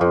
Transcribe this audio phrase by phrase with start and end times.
[0.00, 0.08] 亲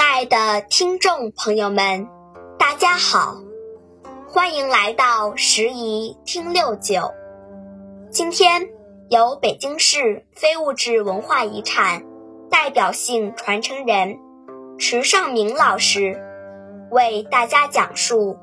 [0.00, 2.08] 爱的听众朋友们，
[2.58, 3.36] 大家好，
[4.26, 7.10] 欢迎来到十宜听六九。
[8.10, 8.70] 今天
[9.10, 12.02] 由北京市非物质文化遗产
[12.48, 14.16] 代表性传承人
[14.78, 16.18] 池尚明老师
[16.90, 18.38] 为大家讲述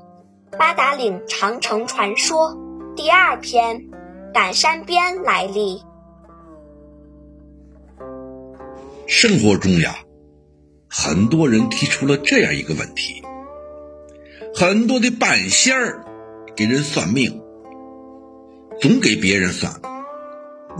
[0.57, 2.51] 《八达岭长城传说》
[2.95, 3.79] 第二篇
[4.35, 5.81] 《赶山边》来历。
[9.07, 9.95] 生活中呀。
[10.89, 13.23] 很多人提出了这样一个问题：
[14.53, 16.03] 很多的半仙儿
[16.53, 17.41] 给人算命，
[18.81, 19.81] 总给别人算，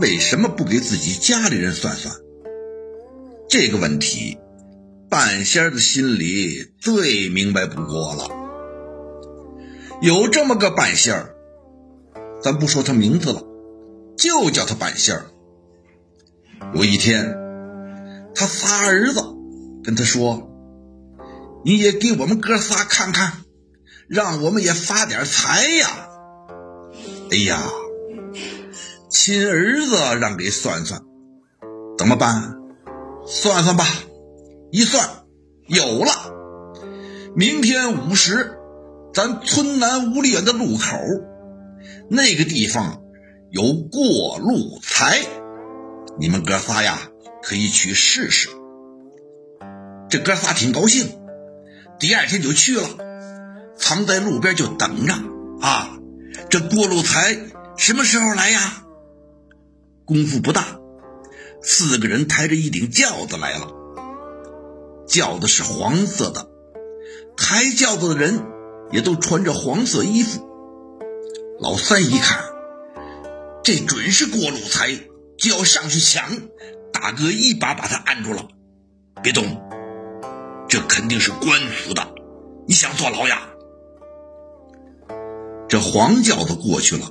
[0.00, 2.14] 为什么不给自己家里人算算？
[3.48, 4.36] 这个问题，
[5.08, 8.28] 半仙儿的心里最明白不过了。
[10.02, 11.35] 有这么个半仙儿，
[12.46, 13.42] 咱不说他名字了，
[14.16, 15.26] 就叫他半仙儿。
[16.76, 17.36] 有一天，
[18.36, 19.20] 他仨儿子。
[19.82, 20.48] 跟他说
[21.66, 23.32] ：“你也给我们哥仨看看，
[24.06, 26.08] 让我们也发点财呀！”
[27.32, 27.60] 哎呀，
[29.10, 31.02] 亲儿子让给算算，
[31.98, 32.60] 怎么办？
[33.26, 33.84] 算算吧，
[34.70, 35.04] 一算
[35.66, 36.12] 有了。
[37.34, 38.56] 明天午时，
[39.12, 40.96] 咱村南五里远的路口，
[42.08, 43.02] 那个地方
[43.50, 45.20] 有过路财，
[46.18, 47.10] 你们哥仨呀，
[47.42, 48.48] 可以去试试。
[50.08, 51.18] 这哥仨挺高兴，
[51.98, 52.88] 第二天就去了，
[53.76, 55.14] 藏在路边就等着
[55.60, 55.98] 啊。
[56.48, 57.36] 这过路财
[57.76, 58.84] 什么时候来呀？
[60.04, 60.78] 功夫不大，
[61.62, 63.72] 四个人抬着一顶轿子来了。
[65.08, 66.48] 轿子是黄色的，
[67.36, 68.44] 抬轿子的人
[68.92, 70.46] 也都穿着黄色衣服。
[71.58, 72.38] 老三一看，
[73.64, 74.90] 这准是过路财，
[75.38, 76.22] 就要上去抢。
[76.92, 78.48] 大哥一把把他按住了，
[79.22, 79.62] 别动。
[80.68, 82.14] 这肯定是官府的，
[82.66, 83.48] 你想坐牢呀？
[85.66, 87.08] 这黄轿子过去了，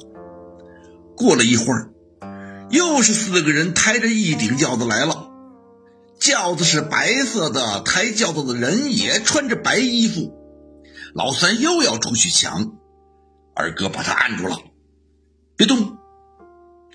[1.17, 1.89] 过了一会儿，
[2.69, 5.31] 又是四个人抬着一顶轿子来了。
[6.19, 10.33] 轿子是白色的，抬轿子的人也穿着白衣服。
[11.15, 12.73] 老三又要出去抢，
[13.55, 14.59] 二哥把他按住了，
[15.55, 15.97] 别动，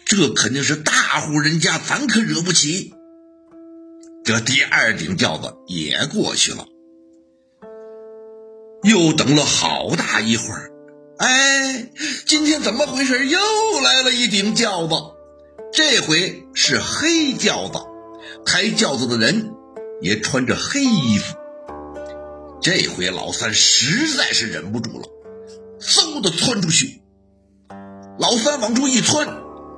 [0.05, 2.93] 这肯定是大户人家，咱可惹不起。
[4.23, 6.67] 这第二顶轿子也过去了，
[8.83, 10.71] 又等了好大一会儿，
[11.19, 11.91] 哎，
[12.27, 13.27] 今天怎么回事？
[13.27, 13.39] 又
[13.83, 14.95] 来了一顶轿子，
[15.73, 17.79] 这回是黑轿子，
[18.45, 19.53] 抬轿子的人
[20.03, 21.35] 也穿着黑衣服。
[22.61, 25.09] 这回老三实在是忍不住了，
[25.81, 27.03] 嗖的窜出去。
[28.19, 29.27] 老三往出一窜，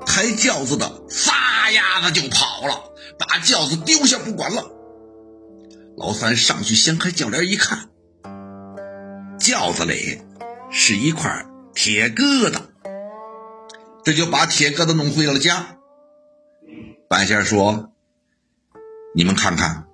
[0.05, 2.93] 抬轿子的撒丫子就跑了。
[3.19, 4.71] 把轿子丢下不管了，
[5.97, 7.91] 老三上去掀开轿帘一看，
[9.39, 10.23] 轿子里
[10.71, 12.63] 是一块铁疙瘩，
[14.03, 15.77] 这就把铁疙瘩弄回了家。
[17.09, 17.93] 半仙说
[19.15, 19.87] ：“你们看看，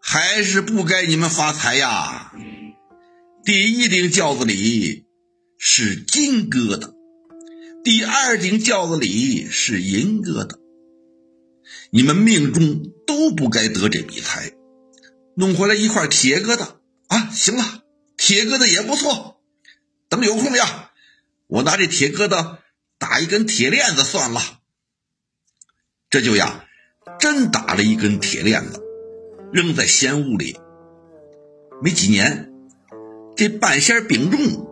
[0.00, 2.32] 还是不该你们发财呀！
[3.42, 5.06] 第一顶轿子里
[5.60, 6.94] 是金疙瘩，
[7.82, 10.56] 第二顶轿子里是银疙瘩。”
[11.90, 14.52] 你们命中都不该得这笔财，
[15.34, 16.76] 弄回来一块铁疙瘩
[17.08, 17.28] 啊！
[17.32, 17.82] 行了，
[18.16, 19.40] 铁疙瘩也不错。
[20.08, 20.92] 等有空呀，
[21.48, 22.58] 我拿这铁疙瘩
[22.98, 24.60] 打一根铁链子算了。
[26.08, 26.66] 这就呀，
[27.18, 28.80] 真打了一根铁链子，
[29.52, 30.56] 扔在闲屋里。
[31.82, 32.52] 没几年，
[33.36, 34.67] 这半仙病重，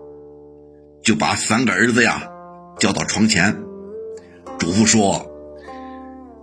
[1.07, 2.29] 就把三个儿子呀
[2.81, 3.57] 叫到床前，
[4.59, 5.31] 嘱咐说。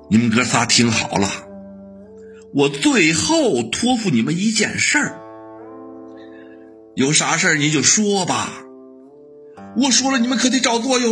[0.10, 1.28] 你们哥仨听好了，
[2.54, 5.20] 我最后托付你们一件事儿，
[6.96, 8.54] 有啥事儿你就说吧，
[9.76, 11.10] 我说了你们可得照做哟。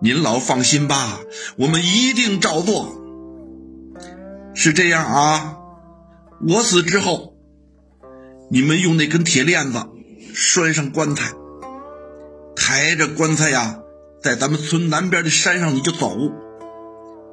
[0.00, 1.20] 您老放心吧，
[1.58, 3.02] 我们一定照做。
[4.54, 5.58] 是这样啊，
[6.48, 7.36] 我死之后，
[8.50, 9.86] 你们用那根铁链子
[10.32, 11.32] 拴上棺材，
[12.66, 13.78] 抬着棺材呀，
[14.22, 16.16] 在咱们村南边的山上你就走。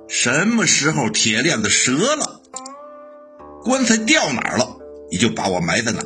[0.09, 2.41] 什么时候铁链子折了，
[3.63, 4.77] 棺材掉哪儿了，
[5.09, 6.03] 你就把我埋在哪。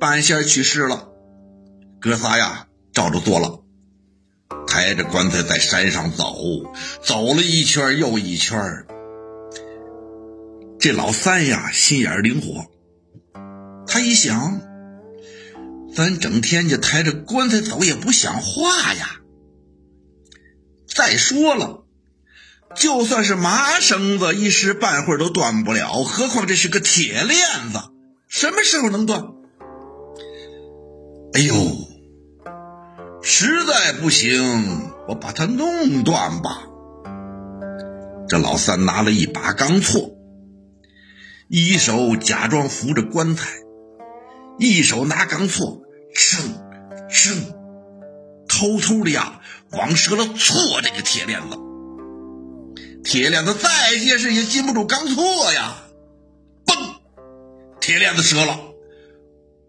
[0.00, 1.08] 半仙去世了，
[2.00, 3.60] 哥仨呀照着做了，
[4.66, 6.34] 抬着棺材在山上走，
[7.02, 8.86] 走了一圈又一圈。
[10.78, 12.64] 这老三呀心眼灵活，
[13.86, 14.62] 他一想，
[15.96, 19.22] 咱整天就抬着棺材走也不像话呀，
[20.86, 21.84] 再说了，
[22.74, 27.38] 就算是麻绳子，一时半会儿都断不了，何况这是个铁链
[27.72, 27.80] 子，
[28.28, 29.24] 什么时候能断？
[31.32, 31.54] 哎呦，
[33.22, 36.66] 实在不行，我把它弄断吧。
[38.28, 40.12] 这老三拿了一把钢锉，
[41.48, 43.48] 一手假装扶着棺材，
[44.58, 45.85] 一手拿钢锉，
[46.16, 46.40] 哧
[47.10, 47.36] 哧，
[48.48, 49.40] 偷偷的呀，
[49.72, 51.58] 往折了锉这个铁链子。
[53.04, 55.76] 铁链子再结实也禁不住钢锉呀！
[56.64, 56.96] 嘣，
[57.80, 58.58] 铁链子折了，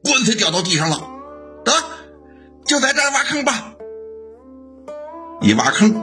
[0.03, 1.01] 棺材掉到地上了。
[1.65, 1.71] 得，
[2.65, 3.73] 就在这儿挖坑吧。
[5.41, 6.01] 一挖坑。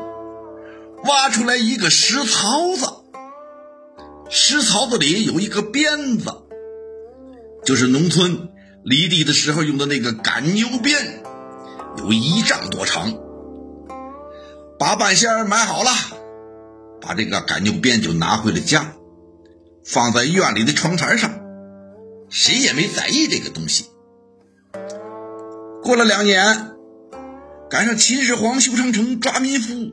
[1.06, 2.87] 挖出来一个石槽子，
[4.31, 6.31] 石槽子里有一个鞭子，
[7.62, 8.49] 就是农村
[8.84, 11.22] 犁地的时候用的那个赶牛鞭，
[11.96, 13.14] 有一丈多长。
[14.78, 15.90] 把半仙买好了，
[17.00, 18.92] 把这个赶牛鞭就拿回了家，
[19.86, 21.32] 放在院里的窗台上，
[22.28, 23.86] 谁也没在意这个东西。
[25.82, 26.72] 过了两年，
[27.70, 29.92] 赶上秦始皇修长城抓民夫。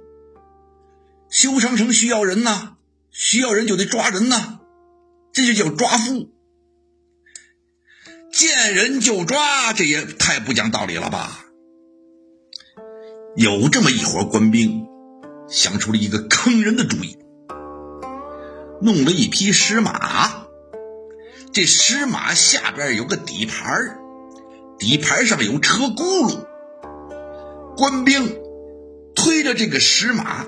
[1.30, 2.74] 修长城需要人呐，
[3.10, 4.60] 需要人就得抓人呐，
[5.32, 6.31] 这就叫抓夫。
[8.42, 11.46] 见人就抓，这也太不讲道理了吧？
[13.36, 14.88] 有这么一伙官兵，
[15.48, 17.20] 想出了一个坑人的主意，
[18.82, 20.48] 弄了一匹石马，
[21.54, 24.00] 这石马下边有个底盘
[24.80, 26.44] 底盘上有车轱辘，
[27.78, 28.40] 官兵
[29.14, 30.48] 推着这个石马。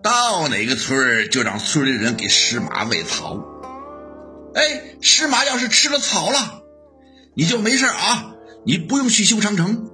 [0.00, 3.44] 到哪个村就让村里人给石马喂草。
[4.54, 6.59] 哎，石马要是吃了草了，
[7.34, 8.34] 你就没事啊，
[8.66, 9.90] 你不用去修长城。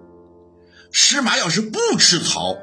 [0.92, 2.56] 石马要是不吃草，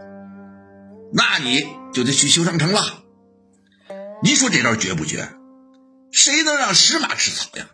[1.14, 3.04] 那你就得去修长城了。
[4.24, 5.30] 你说这招绝不绝？
[6.12, 7.70] 谁能让石马吃草呀？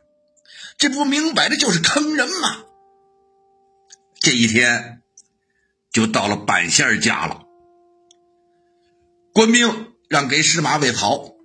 [0.78, 2.64] 这不明摆着就是坑人吗？
[4.22, 5.02] 这一天
[5.92, 7.44] 就到了半仙家了。
[9.34, 11.36] 官兵让给石马喂草，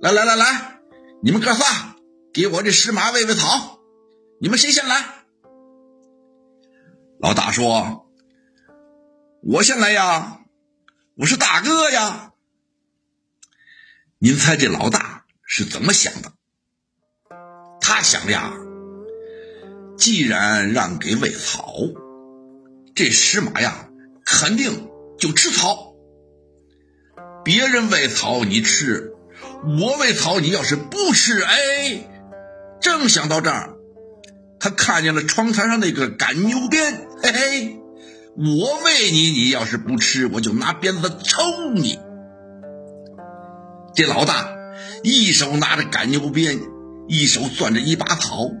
[0.00, 0.80] 来来来来，
[1.22, 1.96] 你们哥仨
[2.32, 3.78] 给我这石马喂喂草，
[4.42, 5.04] 你们谁先来？
[7.20, 8.10] 老大说
[9.40, 10.40] ：“我先来呀，
[11.14, 12.32] 我是大哥呀。”
[14.18, 16.32] 您猜这老大是怎么想的？
[17.80, 18.52] 他想呀，
[19.96, 21.76] 既然让给喂草，
[22.96, 23.88] 这石马呀
[24.26, 24.90] 肯定
[25.20, 25.94] 就吃草。
[27.44, 29.14] 别人喂草你吃，
[29.78, 32.10] 我喂草你要是不吃，哎，
[32.80, 33.71] 正想到这儿，
[34.62, 37.80] 他看见了窗台上那个赶牛鞭，嘿嘿，
[38.36, 41.42] 我喂你，你要是不吃，我就拿鞭子抽
[41.74, 41.98] 你。
[43.92, 44.48] 这老大
[45.02, 46.60] 一手拿着赶牛鞭，
[47.08, 48.52] 一手攥着一把草，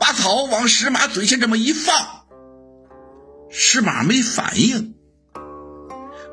[0.00, 1.94] 把草往石马嘴前这么一放，
[3.50, 4.94] 石马没反应，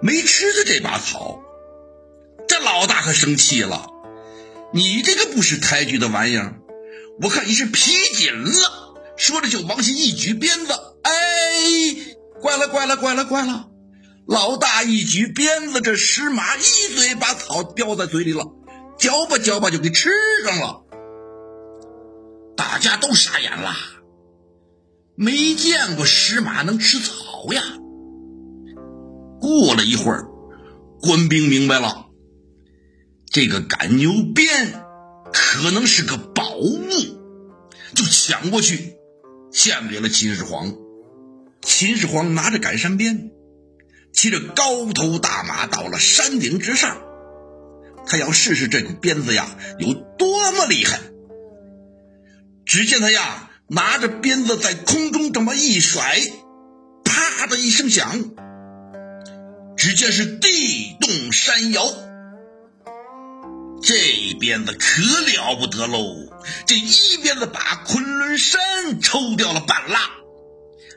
[0.01, 1.41] 没吃他这把草。
[2.47, 3.87] 这老大可生气了，
[4.73, 6.58] 你这个不识抬举的玩意儿，
[7.21, 8.95] 我看你是皮紧了。
[9.17, 10.73] 说着就往下一举鞭子，
[11.03, 11.11] 哎，
[12.41, 13.67] 怪了怪了怪了怪了！
[14.25, 18.45] 老大一举鞭子，这石马一嘴把草叼在嘴里了，
[18.97, 20.09] 嚼吧嚼吧就给吃
[20.45, 20.83] 上了。
[22.55, 23.75] 大家都傻眼了，
[25.15, 27.61] 没见过石马能吃草呀。
[29.41, 30.29] 过了一会儿，
[31.01, 32.05] 官兵明白了。
[33.29, 34.81] 这个赶牛鞭
[35.33, 36.89] 可能是个宝物，
[37.95, 38.95] 就抢过去
[39.51, 40.75] 献给了秦始皇。
[41.61, 43.31] 秦始皇拿着赶山鞭，
[44.13, 47.01] 骑着高头大马到了山顶之上，
[48.07, 50.99] 他要试试这个鞭子呀有多么厉害。
[52.65, 56.19] 只见他呀拿着鞭子在空中这么一甩，
[57.03, 58.31] 啪的一声响，
[59.75, 62.08] 只见是地动山摇。
[63.81, 65.97] 这鞭子可了不得喽！
[66.65, 69.99] 这一鞭子把昆仑山抽掉了半拉，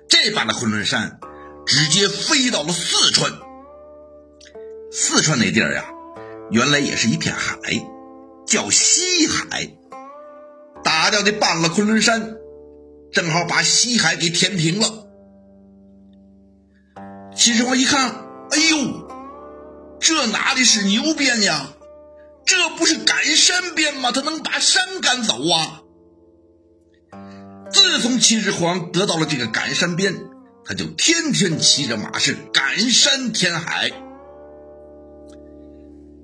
[0.08, 1.20] 这把的昆仑山
[1.64, 3.32] 直接飞到了四川。
[4.90, 5.84] 四川那地儿呀，
[6.50, 7.56] 原来也是一片海，
[8.46, 9.70] 叫西海。
[10.84, 12.36] 打掉的半拉昆仑山，
[13.12, 15.06] 正好把西海给填平了。
[17.34, 18.10] 秦始皇一看，
[18.50, 19.08] 哎呦，
[20.00, 21.72] 这哪里是牛鞭呀？
[22.46, 24.12] 这不是赶山鞭吗？
[24.12, 25.82] 他能把山赶走啊！
[27.72, 30.14] 自从秦始皇得到了这个赶山鞭，
[30.64, 33.90] 他就天天骑着马是赶山填海，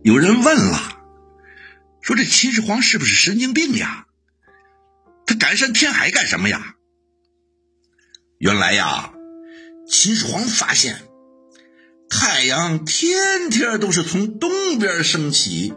[0.02, 0.78] 有人问了，
[2.02, 4.06] 说这秦始皇是不是神经病呀？
[5.26, 6.74] 他赶山填海干什么呀？
[8.38, 9.12] 原来呀，
[9.88, 11.02] 秦始皇发现
[12.10, 15.74] 太阳天天都是从东边升起，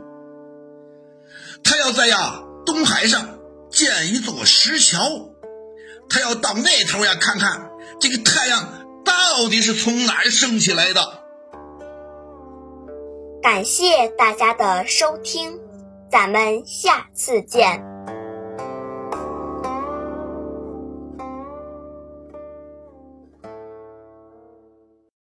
[1.72, 5.00] 他要在呀东海上建一座石桥，
[6.10, 11.02] 他要到那头呀看看这个太阳到底是从哪儿升起来的。
[13.42, 15.62] 感谢大家的收听，
[16.12, 17.91] 咱们下次见。